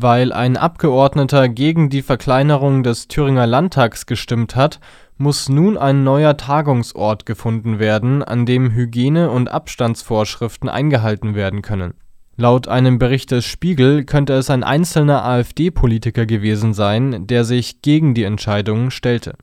[0.00, 4.78] Weil ein Abgeordneter gegen die Verkleinerung des Thüringer Landtags gestimmt hat,
[5.16, 11.94] muss nun ein neuer Tagungsort gefunden werden, an dem Hygiene und Abstandsvorschriften eingehalten werden können.
[12.36, 18.14] Laut einem Bericht des Spiegel könnte es ein einzelner AfD-Politiker gewesen sein, der sich gegen
[18.14, 19.34] die Entscheidung stellte.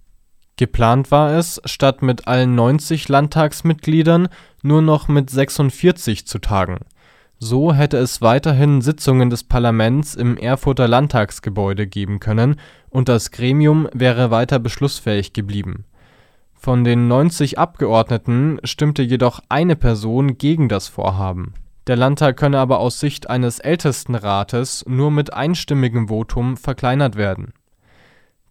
[0.56, 4.30] Geplant war es, statt mit allen 90 Landtagsmitgliedern
[4.64, 6.78] nur noch mit 46 zu tagen.
[7.38, 12.56] So hätte es weiterhin Sitzungen des Parlaments im Erfurter Landtagsgebäude geben können
[12.90, 15.86] und das Gremium wäre weiter beschlussfähig geblieben.
[16.54, 21.54] Von den 90 Abgeordneten stimmte jedoch eine Person gegen das Vorhaben.
[21.88, 27.54] Der Landtag könne aber aus Sicht eines Ältestenrates nur mit einstimmigem Votum verkleinert werden.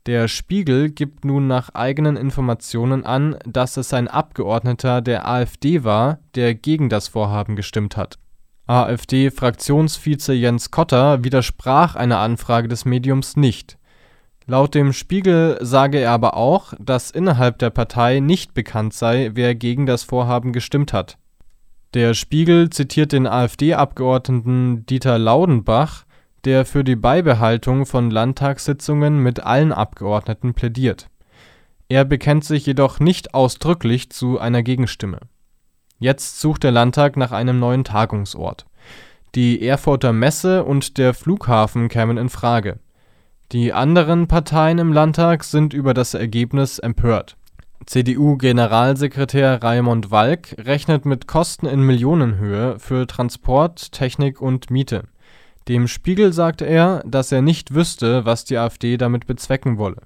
[0.07, 6.19] Der Spiegel gibt nun nach eigenen Informationen an, dass es ein Abgeordneter der AfD war,
[6.35, 8.19] der gegen das Vorhaben gestimmt hat.
[8.67, 13.77] AfD-Fraktionsvize Jens Kotter widersprach einer Anfrage des Mediums nicht.
[14.47, 19.55] Laut dem Spiegel sage er aber auch, dass innerhalb der Partei nicht bekannt sei, wer
[19.55, 21.19] gegen das Vorhaben gestimmt hat.
[21.93, 26.05] Der Spiegel zitiert den AfD-Abgeordneten Dieter Laudenbach,
[26.45, 31.09] der für die Beibehaltung von Landtagssitzungen mit allen Abgeordneten plädiert.
[31.91, 35.21] Er bekennt sich jedoch nicht ausdrücklich zu einer Gegenstimme.
[36.05, 38.67] Jetzt sucht der Landtag nach einem neuen Tagungsort.
[39.35, 42.79] Die Erfurter Messe und der Flughafen kämen in Frage.
[43.53, 47.39] Die anderen Parteien im Landtag sind über das Ergebnis empört.
[47.87, 55.05] CDU-Generalsekretär Raimund Walk rechnet mit Kosten in Millionenhöhe für Transport, Technik und Miete.
[55.69, 60.03] Dem Spiegel sagte er, dass er nicht wüsste, was die AfD damit bezwecken wolle